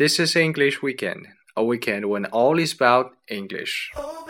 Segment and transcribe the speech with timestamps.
[0.00, 3.92] This is English Weekend, a weekend when all is about English.
[3.96, 4.24] Oh,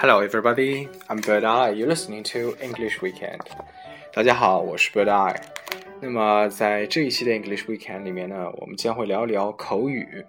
[0.00, 0.88] Hello, everybody.
[1.08, 1.70] I'm Bird Eye.
[1.70, 3.40] You're listening to English Weekend.
[4.14, 5.34] 大家好，我是 Bird Eye。
[6.00, 10.24] 那么在这一期的 English Weekend 里面呢，我们将会聊一聊口语。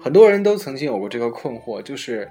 [0.00, 2.30] 很多人都曾经有过这个困惑，就是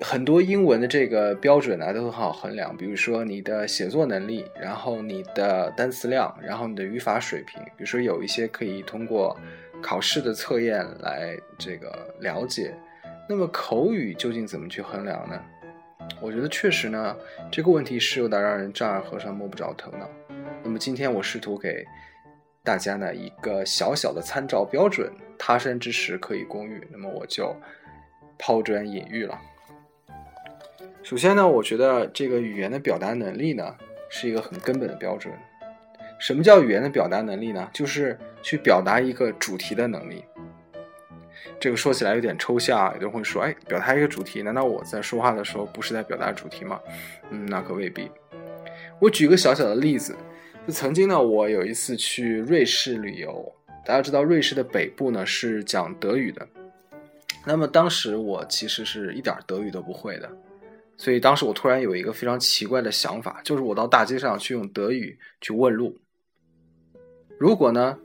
[0.00, 7.62] 很多英文的这个标准呢都很好衡量，比如说你的写作能力，然后你的单词量，然后你的语法水平。
[7.62, 9.36] 比如说有一些可以通过
[9.82, 12.74] 考试的测验来这个了解。
[13.28, 15.40] 那么口语究竟怎么去衡量呢？
[16.20, 17.16] 我觉得确实呢，
[17.50, 20.08] 这个问题是有点让人丈二和尚摸不着头脑。
[20.62, 21.84] 那么今天我试图给
[22.62, 26.86] 大家呢一个小小的参照标准，他山之石可以攻玉。
[26.90, 27.54] 那么我就
[28.38, 29.36] 抛砖引玉了。
[31.02, 33.74] 首先呢，我觉得这个语言的表达能力呢
[34.08, 35.34] 是一个很根本的标准。
[36.18, 37.68] 什么叫语言的表达能力呢？
[37.72, 40.24] 就是去表达一个主题的能力。
[41.58, 46.78] 这个说起来有点抽象，有人会说：“哎，表达一个主题，难道我在说话的时候不是在表达主题吗？”
[47.30, 48.10] 嗯，那可未必。
[49.00, 50.14] 我举个小小的例子，
[50.66, 53.52] 就曾经呢，我有一次去瑞士旅游，
[53.86, 56.46] 大家知道瑞士的北部呢是讲德语的，
[57.46, 60.30] 那么当时我其实是一点德语都不会的，
[60.98, 65.98] 所以当时我突然有一个非常奇怪的想法，就是我到大街上去用德语去问路，
[67.38, 67.98] 如果呢？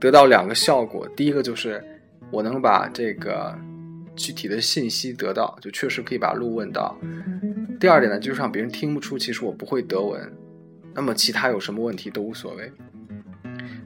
[0.00, 1.84] 得到两个效果，第一个就是
[2.30, 3.54] 我能把这个
[4.16, 6.98] 具体的信息得到，就确实可以把路问到。
[7.78, 10.32] 第二点呢，就是让别人听不出其实我不会德文，
[10.94, 12.72] 那么其他有什么问题都无所谓。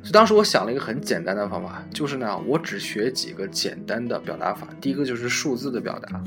[0.02, 4.68] 所以当时我想了一个很简单的方法，就是呢，我只学几个简单的表达法。
[4.80, 6.22] 第一个就是数字的表达，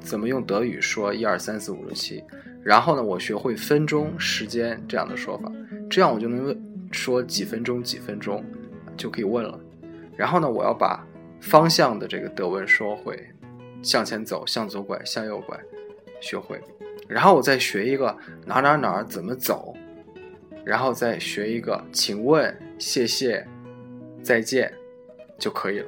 [0.00, 2.24] 怎么用德语说一二三四五六七，
[2.64, 5.52] 然后呢，我学会分钟、时间这样的说法，
[5.90, 6.56] 这样我就能
[6.90, 8.44] 说几分钟、几分钟。
[8.96, 9.58] 就可以问了，
[10.16, 11.06] 然后呢，我要把
[11.40, 13.18] 方向的这个德文说会，
[13.82, 15.58] 向前走，向左拐，向右拐，
[16.20, 16.60] 学会，
[17.08, 18.16] 然后我再学一个
[18.46, 19.74] 哪哪哪怎么走，
[20.64, 23.46] 然后再学一个请问、谢谢、
[24.22, 24.72] 再见
[25.38, 25.86] 就可以了。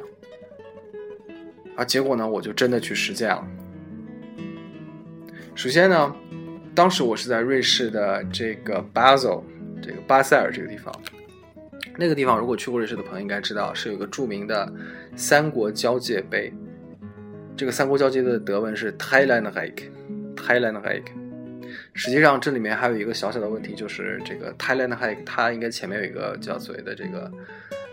[1.76, 3.46] 啊，结果呢，我就真的去实践了。
[5.54, 6.14] 首先呢，
[6.74, 9.42] 当时我是在瑞士的这个 Basel，
[9.80, 10.92] 这个巴塞尔这个地方。
[11.96, 14.72] 那个地方，如果去过瑞士的朋友应该知道，是有个著名的
[15.14, 16.52] 三国交界碑。
[17.56, 21.12] 这个三国交界的德文是 Thailand Hike，Thailand Hike。
[21.92, 27.30] 实际上，这里面还有一个小小的问题，就是这个 Thailand Hike 它应该前面有一个叫所谓的这个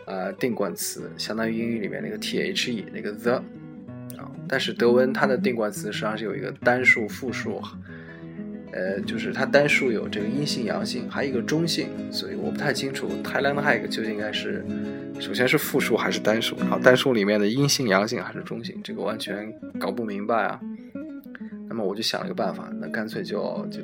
[0.06, 2.42] 呃定冠词，相当于英语里面那个 the
[2.92, 3.34] 那个 the
[4.18, 4.32] 啊。
[4.48, 7.62] 但是德文它的定冠词实际上是有一个单数、复数。
[8.74, 14.66] 呃，就是它单数有这个阴性、阳性，还有一个中性，所以我不太清楚 Thailand hike 究竟应该是，
[15.20, 20.60] 首先是复数还是单数，然后单数里面的阴性、阳性还是中性，这个完全搞不明白啊。
[21.68, 23.80] 那么我就想了一个办法，那干脆就就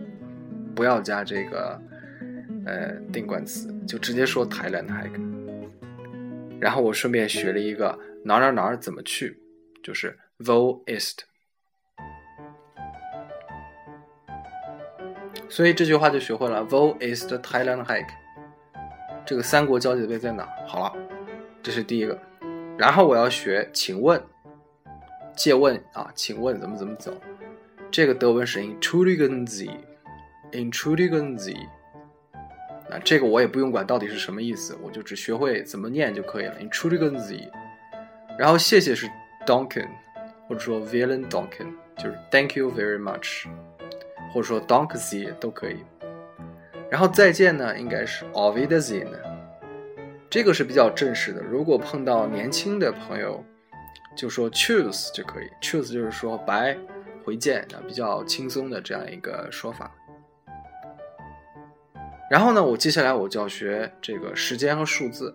[0.76, 1.82] 不要加这个
[2.66, 5.22] 呃定冠词，就直接说 Thailand hike。
[6.60, 9.38] 然后我顺便学了一个哪哪哪怎么去，
[9.84, 11.20] 就是 Vo East。
[15.50, 16.66] 所以这句话就学会了。
[16.66, 18.10] Wo is the Thailand hike？
[19.26, 20.48] 这个三国交界碑在哪？
[20.68, 20.94] 好了，
[21.62, 22.18] 这是第一个。
[22.78, 24.22] 然后我要学，请问，
[25.36, 27.14] 借问啊，请问怎么怎么走？
[27.90, 31.58] 这个德文是 Entschuldigen Sie，Entschuldigen Sie。
[32.90, 36.56] 那这个我也不用管到底是什么意思，我就只学会怎么念就可以了。
[36.60, 37.50] Entschuldigen Sie。
[38.38, 39.08] 然后谢谢是
[39.46, 39.90] d o n k e n
[40.48, 42.56] 或者说 v i l l e n d o n k e n 就是 Thank
[42.56, 43.48] you very much。
[44.34, 45.78] 或者说 Donkey 都可以，
[46.90, 49.10] 然后再见呢，应该是 o v i d e z i n
[50.30, 51.42] 这个是比较正式的。
[51.42, 53.44] 如果碰到年轻的朋友，
[54.16, 56.78] 就说 Choose 就可以，Choose 就是说拜，
[57.24, 59.92] 回见啊，比较轻松的这样一个说法。
[62.30, 65.34] 然后呢，我接下来我就要学这个时间和数字。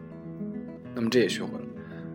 [1.00, 1.64] 那么这也学会了。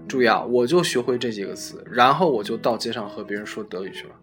[0.08, 4.14] 注意啊，我就学会这几个词，然后我就到街上和别人说德语去了，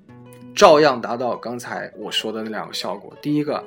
[0.55, 3.13] 照样达到刚才我说的那两个效果。
[3.21, 3.63] 第一个，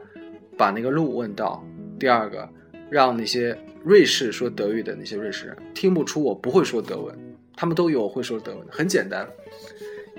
[0.57, 1.61] 把那个路问到；
[1.99, 2.47] 第二个，
[2.89, 7.13] 让那些瑞士说德语的那些瑞士人听不出我不会说德文，
[7.53, 9.27] 他们都有会说德文，很简单。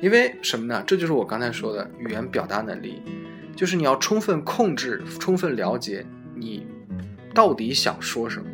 [0.02, 0.84] 因为什么呢？
[0.86, 3.00] 这就是我刚才说的语言表达能力，
[3.56, 6.66] 就是你要充分控制、充分了解你
[7.32, 8.46] 到底想说什么，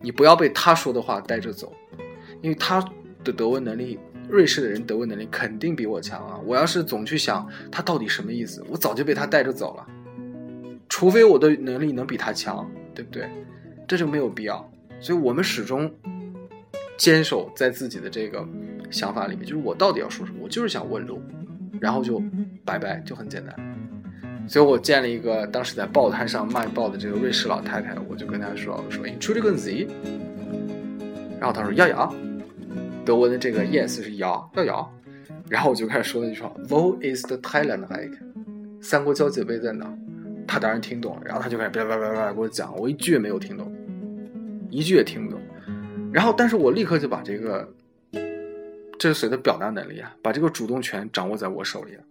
[0.00, 1.72] 你不要被他说的话带着走。
[2.42, 2.80] 因为他
[3.22, 3.98] 的德文能力，
[4.28, 6.40] 瑞士的人德文能力肯定比我强啊！
[6.46, 9.86] 我要是总去想他到底什么意思，我早就被他带着走了。
[10.88, 13.28] 除非我的能力能比他强，对不对？
[13.86, 14.72] 这就没有必要。
[15.00, 15.92] 所以我们始终
[16.96, 18.46] 坚守在自己的这个
[18.90, 20.38] 想法里面，就是我到底要说什么？
[20.42, 21.20] 我就是想问路，
[21.78, 22.22] 然后就
[22.64, 23.54] 拜拜，就很简单。
[24.50, 29.88] 所以我见了一个当时在报摊上卖报的这个瑞士老太太，我就跟她说：“说 i n t r u d i c t
[31.38, 32.12] 然后她说：“要要。”
[33.06, 34.92] 德文的这个 yes 是摇要摇，
[35.48, 38.18] 然后我就开始说了一句话，who is the Thailand like？
[38.82, 39.86] 三国交界碑在哪？
[40.48, 43.72] 他当然听懂了，然后他就开始叭叭叭叭给我讲，我一句也没有听懂，
[44.68, 45.40] 一句也听不懂。
[46.12, 47.72] 然后，但是我立刻就把这个，
[48.98, 50.12] 这是谁的表达能力啊？
[50.20, 52.02] 把这个主动权掌握在我手里了。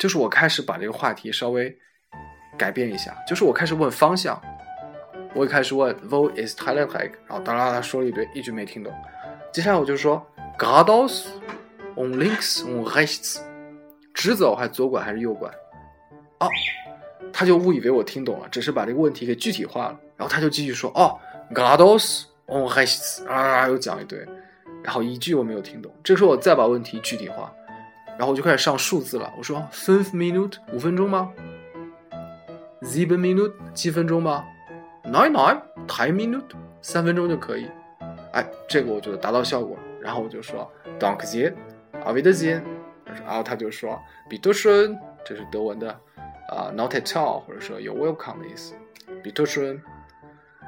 [0.00, 1.76] 就是我开始把这个话题稍微
[2.56, 4.40] 改变一下，就是我开始问方向。
[5.34, 7.12] 我一开始问 Wo is Thailand like？
[7.28, 8.90] 然后哒啦啦说了一堆，一句没听懂。
[9.52, 10.26] 接下来我就说
[10.58, 11.26] Geradeaus
[11.96, 13.42] on links on rechts，
[14.14, 15.50] 直走还是左拐还是右拐？
[16.38, 16.48] 哦，
[17.30, 20.00] 他就误以为我听懂了，只是把这个问题给具体化了。
[20.16, 21.14] 然后他就继续说哦
[21.54, 24.18] Geradeaus on rechts，啊又讲一堆，
[24.82, 25.92] 然后一句我没有听懂。
[26.02, 27.52] 这时候我再把问题具体化，
[28.20, 29.32] 然后我就开始上数字了。
[29.38, 31.32] 我说，fifth minute 五分钟吗
[32.82, 34.44] ？seven minute 七分钟吗
[35.04, 35.58] ？nine nine
[35.88, 36.44] ten minute
[36.82, 37.66] 三分钟就可以。
[38.32, 39.74] 哎，这个我觉得达到效果。
[40.02, 41.50] 然后我就说，don't you？
[42.04, 42.60] 啊，we don't you？
[43.24, 45.90] 然后他就说，bit schon，这是德文的
[46.50, 48.74] 啊，not at all，或者说有 welcome 的意思。
[49.24, 49.80] bit schon。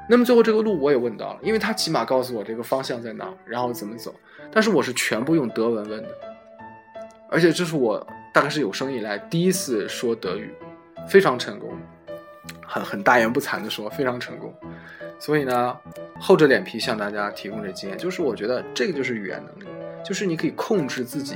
[0.09, 4.11] 那么最后这个路我也问到了，因为他起码告诉我这个方向在哪，然后怎么走。
[4.51, 6.09] 但是我是全部用德文问的。
[7.33, 10.53] 而且这是我大概是有生以来第一次说德语，
[11.07, 11.75] 非常成功。
[12.61, 14.53] 很很大言不惭的说，非常成功。
[15.17, 15.75] 所以呢，
[16.19, 19.73] 厚着脸皮向大家提供这经验，就是我觉得这个就是语言能力，
[20.05, 21.35] 就是你可以控制自己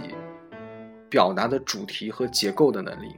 [1.09, 3.15] 表达的主题和结构的能力。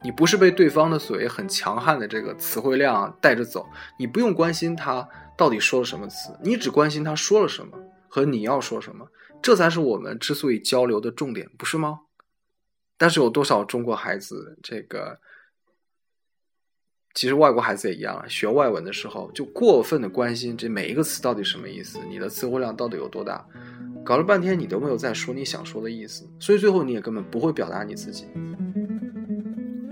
[0.00, 3.68] 你不是被对方的所谓很强悍的这个词汇量带着走，
[3.98, 5.06] 你不用关心他
[5.36, 7.78] 到底说了什么词，你只关心他说了什么
[8.08, 9.06] 和你要说什么，
[9.42, 12.00] 这才是我们之所以交流的重点，不是吗？
[13.02, 15.18] 但是有多少中国孩子这个？
[17.14, 23.44] 其实外国孩子也一样，学外文的时候就过分的关心这每一个词到底什么意思，你的词汇量到底有多大，
[24.04, 28.28] 搞了半天你都没有在说你想说的意思，所以最后你也根本不会表达你自己。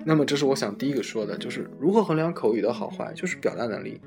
[0.04, 4.00] 那么这是我想第一个说的，就是如何衡量口语的好坏，就是表达能力。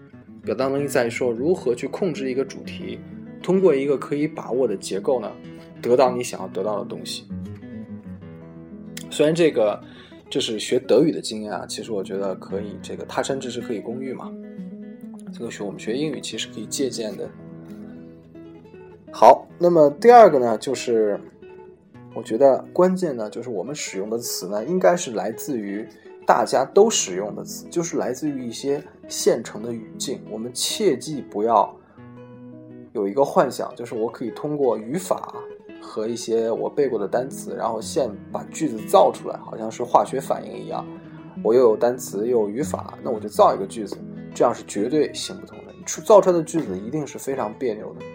[0.45, 2.98] 表达能力在于说如何去控制一个主题，
[3.41, 5.29] 通过一个可以把握的结构呢，
[5.81, 7.27] 得到你想要得到的东西。
[9.13, 9.79] 虽然这个。
[10.29, 14.34] 这是学德语的经验啊，其实我觉得可以，这个他山之石可以攻玉嘛。
[15.32, 17.29] 这个学我们学英语其实可以借鉴的。
[19.12, 21.20] 好，那么第二个呢，就是
[22.15, 25.88] 我觉得关键呢，就是我们使用的词呢，应该是来自于
[26.25, 30.20] 大家都使用的词，就是来自于一些现成的语境。
[30.32, 31.72] 我们切记不要
[32.93, 35.36] 有一个幻想，就是我可以通过语法。
[35.83, 40.85] 和一些我背过的单词，然后现把句子造出来，好像是化学反应一样。
[41.43, 43.97] 我又有单词又有语法，那我就造一个句子，
[44.33, 45.73] 这样是绝对行不通的。
[45.77, 48.05] 你出造出来的句子一定是非常别扭的。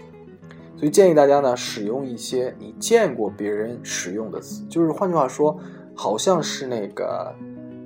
[0.78, 5.56] 所以建议大家呢，使用一些你见过别人使用的词，就是换句话说，
[5.94, 7.34] 好像是那个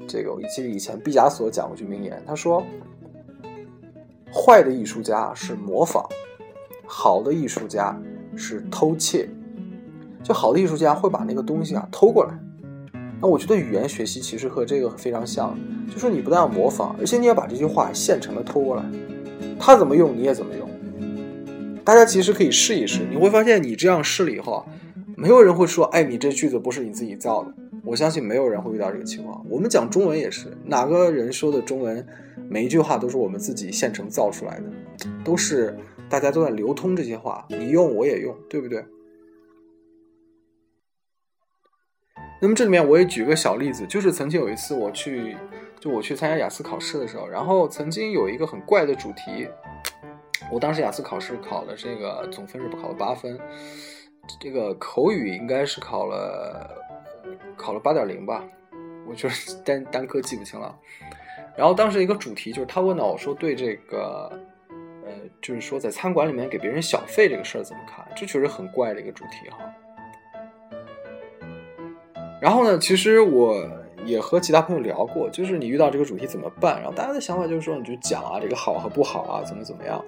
[0.06, 2.62] 这个，我记得以前毕加索讲过句名言，他说
[4.32, 6.06] ：“坏的艺术家是模仿，
[6.86, 7.98] 好的艺术家
[8.36, 9.28] 是偷窃。”
[10.22, 12.38] 就好的艺术家会把那个东西啊偷过来。
[13.20, 15.56] 那我觉得语言学习其实和这个非常像，
[15.92, 18.84] 就是你不但要模仿，而且你要把这句话现成的偷过来，
[19.58, 20.68] 他怎么用你也怎么用。
[21.84, 24.66] 大家其实可以试一试，你会发现你这样试了以后啊，
[25.16, 27.52] 没有人会说，哎，你这句子不是你自己造的。
[27.84, 29.44] 我相信没有人会遇到这个情况。
[29.48, 32.06] 我们讲中文也是，哪个人说的中文，
[32.48, 34.64] 每一句话都是我们自己现成造出来的，
[35.24, 35.76] 都是
[36.08, 38.84] 大家都在流通这些话，你用我也用，对不对？
[42.42, 45.36] 那么这里面我也举个小例子，就是曾经有一次我去，
[45.78, 49.46] 就我去参加雅思考试的时候，然后曾经有一个很怪的主题。
[50.50, 53.38] 我当时雅思考试考了这个总分是考了八分，
[54.40, 56.68] 这个口语应该是考了
[57.56, 58.42] 考了八点零吧，
[59.06, 60.76] 我就是 单单科记不清了。
[61.56, 64.28] 然后当时一个主题就是他问到我说对这个
[65.06, 68.04] 呃，就是说在餐馆里面给别人小费这个事儿怎么看？
[68.16, 69.58] 这确实很怪的一个主题哈。
[72.42, 73.64] 然后呢，其实我
[74.04, 76.74] 也和其他朋友聊过，就是你遇到这个主题怎么办？
[76.80, 80.04] 然后大家的想法就是说你就讲啊，这个好和不好啊，怎么怎么样。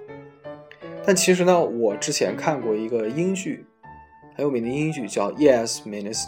[1.05, 3.65] 但其实呢，我之前看过一个英剧，
[4.35, 6.27] 很有名的英剧叫《Yes Minister》，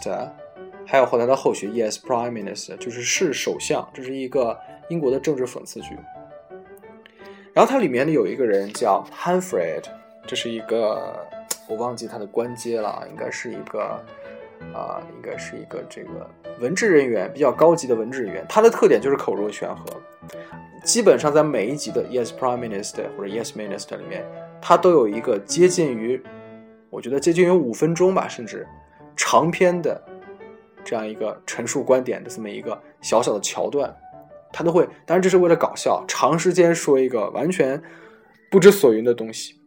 [0.86, 5.94] 还有后来的后续《Yes Prime Minister》，就是是首相，这是一个英国的政治讽刺剧。
[7.52, 9.82] 然后它里面呢有一个人叫 Hanfred，
[10.26, 11.26] 这是一个
[11.68, 14.02] 我忘记他的官阶了，应该是一个
[14.74, 18.44] 啊、应该是一个这个文职人员，比较高级的文职人员。
[18.48, 19.84] 他的特点就是口若悬河，
[20.84, 24.24] 基本上在每一集的 Yes Prime Minister 或者 Yes Minister 里面。
[24.60, 26.20] 他都有一个接近于，
[26.90, 28.66] 我觉得接近于五分钟吧，甚至
[29.16, 30.02] 长篇的
[30.84, 33.94] 这样一个陈述观点的这么一个小小的桥段，
[34.52, 37.80] 他都会，当然这是为了搞笑，长时间说一个完全
[38.50, 39.57] 不知所云的东西。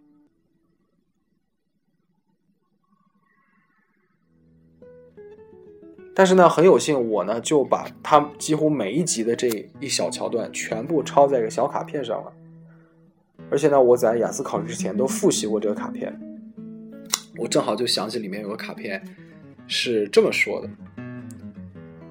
[6.13, 9.47] 但是呢，很有幸，我呢就把他几乎每一集的这
[9.79, 12.31] 一小桥段全部抄在一个小卡片上了。
[13.49, 16.17] 而且呢，我在雅思考试之前都复习过这个卡片，
[17.37, 19.01] 我正好就想起里面有个卡片
[19.67, 20.69] 是这么说的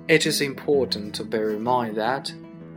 [0.08, 2.30] ：It is important to bear in mind that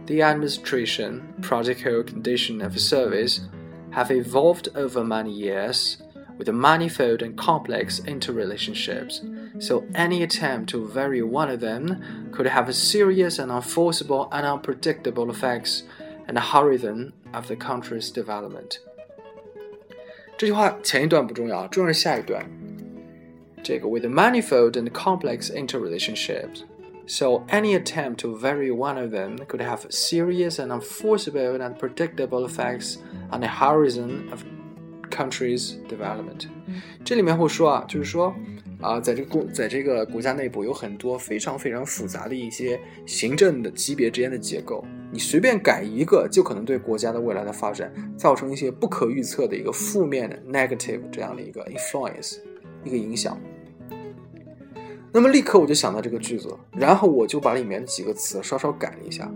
[0.06, 3.40] the administration, practical condition of service
[3.94, 5.96] have evolved over many years
[6.39, 9.21] with manifold and complex interrelationships,
[9.61, 15.31] so any attempt to vary one of them could have serious and unforceable and unpredictable
[15.31, 15.83] effects
[16.27, 18.79] and the horizon of the country's development。
[20.37, 22.49] 这句话前一段不重要，重要是下一段。
[23.63, 26.63] 这个 with manifold and complex interrelationships,
[27.09, 32.47] so any attempt to vary one of them could have serious and unforceable and unpredictable
[32.47, 32.99] effects
[33.33, 34.45] on the horizon of
[35.14, 36.48] country's development。
[37.04, 38.34] 这里面会说啊，就是说
[38.82, 52.38] 啊，在这个国在这个国家内部有很多非常非常复杂的一些行政的级别之间的结构，你随便改一个，就可能对国家的未来的发展造成一些不可预测的一个负面的 negative 这样的一个 influence
[52.84, 53.40] 一个影响。
[55.16, 59.32] 那么立刻我就想到这个句子，然后我就把里面几个词稍稍改了一下。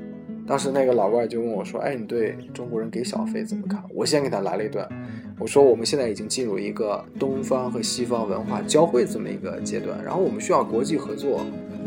[0.47, 4.87] 当时那个老外就问我说：“哎，你对中国人给小费怎么看？”我先给他来了一段，
[5.39, 11.45] 我说：“我们现在已经进入一个东方和西方文化交汇这么一个阶段，然后我们需要国际合作，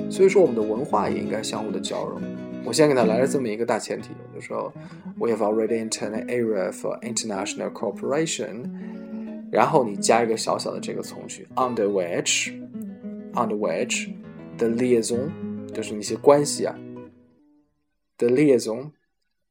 [0.09, 2.21] 所以说我们的文化也应该相互的交融。”
[2.64, 4.73] 我先给他来了这么一个大前提，我就说
[5.19, 8.71] ：“We have already entered an era for international cooperation。”
[9.50, 12.52] 然后你加一个小小的这个从句，under which。
[13.35, 14.09] under which
[14.59, 15.30] the liaison
[15.73, 16.76] 就是那些关系啊
[18.19, 18.90] ，the liaison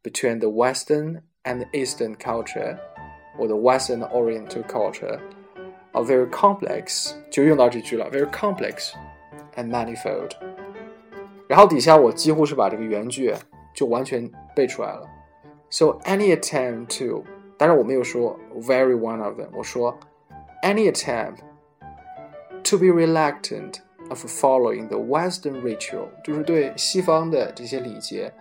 [0.04, 2.78] between the Western and the Eastern culture
[3.39, 5.19] or the Western Oriental culture
[5.93, 8.93] are very complex，就用到这句了，very complex
[9.57, 10.31] and manifold。
[11.47, 13.35] 然后底下我几乎是把这个原句
[13.75, 15.07] 就完全背出来了。
[15.71, 17.25] So any attempt to，
[17.59, 19.99] 当然我没有说 very one of them，我说
[20.63, 21.39] any attempt
[22.65, 23.75] to be reluctant
[24.09, 28.33] of following the Western ritual，就是对西方的这些礼节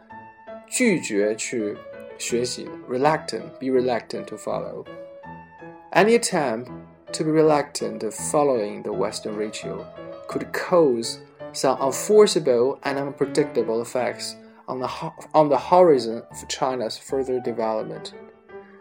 [0.67, 1.75] 拒绝去
[2.17, 2.71] 学习的。
[2.89, 4.85] reluctant, be reluctant to follow.
[5.91, 6.67] Any attempt
[7.13, 9.85] to be reluctant of following the Western ritual
[10.27, 11.17] could cause
[11.53, 14.33] some unforeseeable and unpredictable effects
[14.65, 18.11] on the ho- on the horizon of China's further development.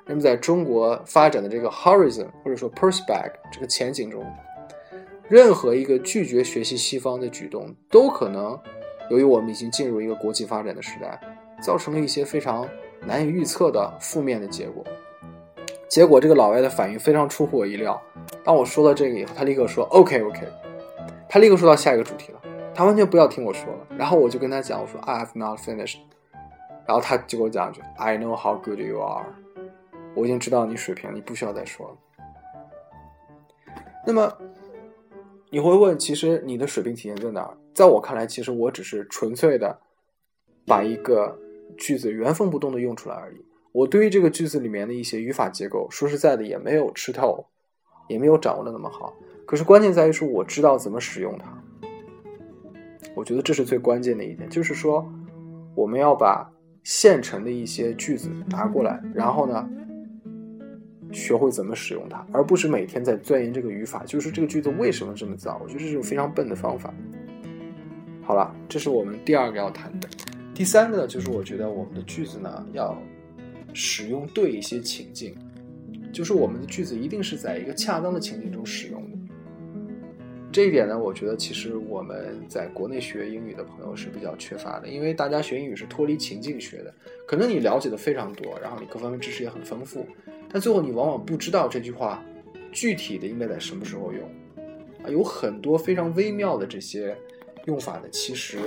[0.07, 4.25] 那么在中国发展的这个 horizon 或者说 perspective 这个前景中，
[5.29, 8.59] 任何一个拒绝学习西方的举动，都可能
[9.11, 11.21] 由于我们已经进入一个国际发展的时代，
[11.63, 12.67] 造成了一些非常
[13.02, 14.84] 难以预测的负面的结果。
[15.88, 18.02] 结果这个老外的反应非常出乎我意料。
[18.44, 20.42] 当我说了这个以后，他立刻说 OK OK，
[21.30, 22.42] 他立刻说到下一个主题了，
[22.74, 23.88] 他完全不要听我说了。
[23.98, 25.98] 然后我就跟他讲，我说 I have not finished。
[26.86, 29.26] 然后他就给我讲一句 I know how good you are，
[30.16, 31.96] 我已经知道你水平，你不需要再说了。
[34.06, 34.32] 那么
[35.50, 37.58] 你会问，其实你的水平体现在哪儿？
[37.74, 39.78] 在我看来，其实我只是纯粹的
[40.66, 41.38] 把一个
[41.78, 43.38] 句子原封不动的用出来而已。
[43.72, 47.46] 我对于这个句子里面的一些语法结构，说实在的也没有吃透，
[48.08, 49.14] 也没有掌握的那么好。
[49.46, 51.46] 可是关键在于说，我知道怎么使用它。
[53.14, 55.08] 我觉得这是最关键的一点，就是说
[55.76, 56.52] 我们要把
[56.84, 59.70] 现成的一些句子拿过来，然后呢，
[61.12, 65.60] 学会怎么使用它，而不是每天在钻研这个语法，就是这个句子为什么这么造。
[65.64, 66.94] 我觉得这是非常笨的方法。
[68.24, 70.10] 好了，这是我们第二个要谈的。
[70.58, 73.00] 第三个呢，就是我觉得我们的句子呢要
[73.76, 75.38] 使用对一些情境，
[76.12, 79.18] 就是我们的句子一定是在一个恰当的情境中使用的。
[80.52, 86.92] 这一点呢，我觉得其实我们在国内学英语的朋友是比较缺乏的，因为大家学英语是脱离情境学的，
[87.28, 90.08] 可能你了解的非常多，然后你各方面知识也很丰富，
[90.52, 92.26] 但最后你往往不知道这句话
[92.72, 94.24] 具体的应该在什么时候用
[95.04, 97.16] 啊，有很多非常微妙的这些
[97.66, 98.58] 用法呢，其实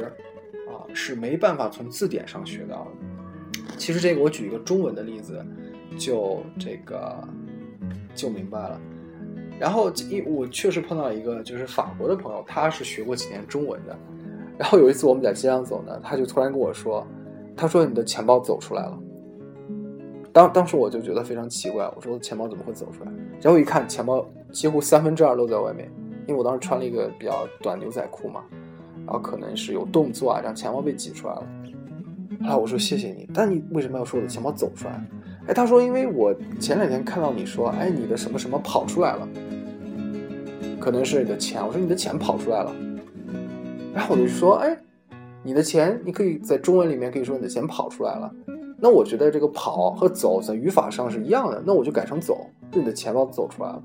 [0.94, 2.90] 是没办法从字典上学到的。
[3.76, 5.44] 其实这个我举一个中文的例子，
[5.98, 7.16] 就这个
[8.14, 8.80] 就明白了。
[9.58, 13.96] 然后，因我确实碰到一个就是法国的朋友，他是学过几年中文的。
[14.58, 17.06] 然后有一次我们在街上走呢，他就突然跟我说
[17.56, 18.98] ：“他说你的钱包走出来了。”
[20.32, 23.12] 当当时我就觉得非常奇怪，我说钱包怎么会走出来？
[23.40, 25.90] 然后一看，钱包几乎三分之二露在外面，
[26.26, 28.44] 因为我当时穿了一个比较短牛仔裤嘛，
[29.10, 31.42] 然后可能是有动作啊，让钱包被挤出来了。
[32.42, 35.04] 后来我说谢谢你，但你为什么要说我的钱包走出来？
[35.48, 39.28] 哎，他说因为我前两天看到你说，哎，你的什么什么跑出来了，
[40.78, 41.60] 可能是你的钱。
[41.66, 42.72] 我说你的钱跑出来了，
[43.92, 44.78] 然后我就说，哎，
[45.42, 48.32] 你的钱，你可以在中文里面可以说你的钱跑出来了。
[48.78, 53.82] 那我觉得这个跑和走在语法上是一样的，那我就改成走，就你的钱包走出来了。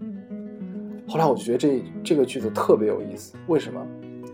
[1.07, 3.81] 后来我就觉得这这个句子特别有意思，为什么？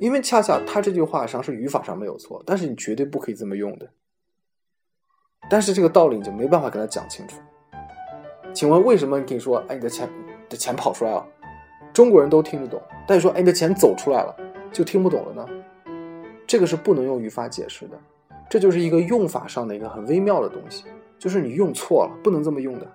[0.01, 3.87] 因为恰恰他这句话上是语法上没有错，但是你绝对不可以这么用的。
[5.47, 7.39] 但是这个道理你就没办法跟他讲清楚。
[8.51, 10.09] 请问为什么你可以说，哎，你的钱
[10.49, 11.23] 的钱跑出来了，
[11.93, 14.35] 中国人都听得懂，但是说，哎，你的钱走出来了，
[14.71, 15.47] 就听不懂了呢？
[16.47, 17.95] 这个是不能用语法解释的，
[18.49, 20.85] 这就是一个用法上的一个很微妙的东西，
[21.19, 22.91] 就是你用错了，不能这么用的。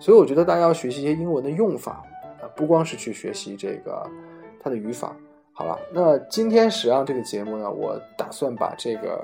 [0.00, 2.02] 所以我觉得大家要学习一些英文的用法
[2.42, 4.04] 啊，不光是去学习这个
[4.58, 5.16] 它的语法。
[5.60, 9.22] 好了，那今天实际上这个节目呢，我打算把这个。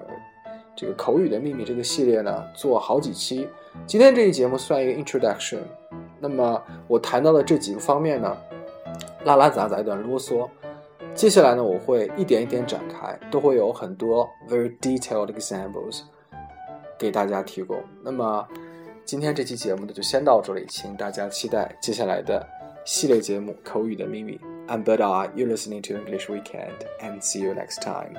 [0.79, 3.49] 这个口语的秘密这个系列呢，做好几期。
[3.87, 5.61] 今天这一节目算一个 introduction。
[6.20, 8.37] 那么我谈到的这几个方面呢，
[9.25, 10.46] 拉拉杂杂一段啰嗦。
[11.14, 16.03] 接下来呢，我会一点一点展开，都会有很多 very detailed examples
[16.99, 17.83] 给大家提供。
[18.03, 18.46] 那么
[19.07, 22.46] 今天这期节目呢，就先到这里，请大家期待接下来的
[22.86, 24.38] 系列节目《口语的秘密》。
[24.67, 24.99] I'm Bud
[25.36, 28.15] You're listening to English Weekend, and see you next time.